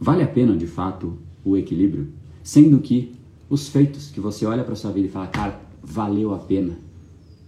[0.00, 2.08] Vale a pena, de fato, o equilíbrio?
[2.42, 3.14] Sendo que
[3.50, 6.78] os feitos que você olha para sua vida e fala, cara, valeu a pena,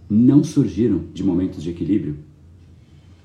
[0.09, 2.17] não surgiram de momentos de equilíbrio?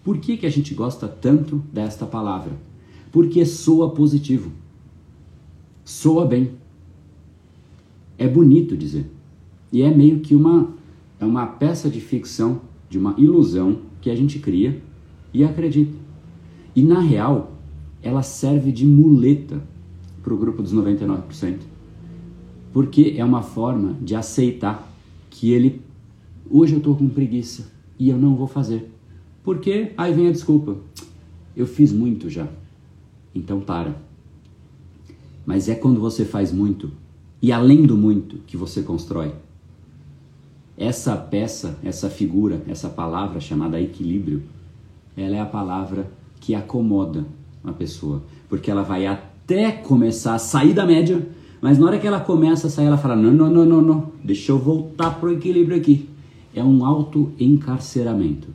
[0.04, 2.52] Por que, que a gente gosta tanto desta palavra?
[3.10, 4.52] Porque soa positivo.
[5.84, 6.52] Soa bem.
[8.16, 9.10] É bonito dizer.
[9.72, 10.74] E é meio que uma,
[11.18, 14.80] é uma peça de ficção, de uma ilusão que a gente cria
[15.34, 15.96] e acredita.
[16.74, 17.55] E na real,
[18.06, 19.60] ela serve de muleta
[20.22, 21.58] para o grupo dos 99%.
[22.72, 24.88] Porque é uma forma de aceitar
[25.28, 25.82] que ele,
[26.48, 28.92] hoje eu estou com preguiça e eu não vou fazer.
[29.42, 30.76] Porque aí vem a desculpa.
[31.56, 32.46] Eu fiz muito já.
[33.34, 34.00] Então para.
[35.44, 36.92] Mas é quando você faz muito
[37.42, 39.34] e além do muito que você constrói.
[40.78, 44.44] Essa peça, essa figura, essa palavra chamada equilíbrio,
[45.16, 47.26] ela é a palavra que acomoda
[47.66, 51.26] a pessoa, porque ela vai até começar a sair da média,
[51.60, 54.12] mas na hora que ela começa a sair, ela fala: não, não, não, não, não,
[54.22, 56.08] deixa eu voltar pro equilíbrio aqui.
[56.54, 58.48] É um auto-encarceramento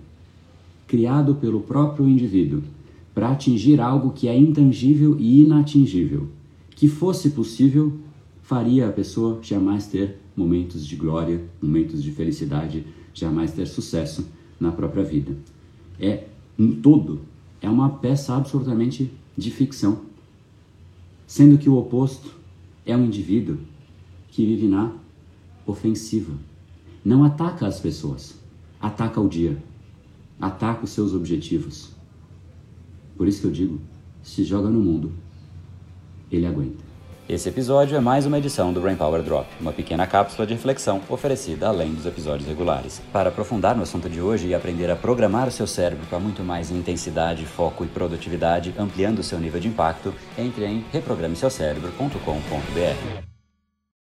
[0.87, 2.63] criado pelo próprio indivíduo
[3.13, 6.27] para atingir algo que é intangível e inatingível.
[6.75, 7.93] Que fosse possível,
[8.41, 14.27] faria a pessoa jamais ter momentos de glória, momentos de felicidade, jamais ter sucesso
[14.59, 15.35] na própria vida.
[15.99, 16.25] É
[16.57, 17.21] um todo,
[17.61, 20.01] é uma peça absolutamente de ficção,
[21.27, 22.33] sendo que o oposto
[22.85, 23.59] é um indivíduo
[24.29, 24.91] que vive na
[25.65, 26.33] ofensiva.
[27.05, 28.35] Não ataca as pessoas,
[28.79, 29.61] ataca o dia,
[30.39, 31.91] ataca os seus objetivos.
[33.15, 33.79] Por isso que eu digo,
[34.23, 35.11] se joga no mundo,
[36.31, 36.90] ele aguenta.
[37.29, 41.01] Esse episódio é mais uma edição do Brain Power Drop, uma pequena cápsula de reflexão
[41.07, 43.01] oferecida além dos episódios regulares.
[43.13, 46.43] Para aprofundar no assunto de hoje e aprender a programar o seu cérebro para muito
[46.43, 53.30] mais intensidade, foco e produtividade, ampliando seu nível de impacto, entre em reprogrameseucerebro.com.br.